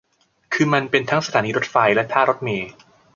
[0.53, 2.71] คือมันเป็นทั้งสถานีรถไฟและท่ารถเมล์